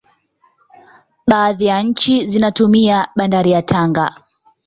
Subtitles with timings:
[1.27, 4.15] baadhi ya nchi zinatumia bandari ya tanga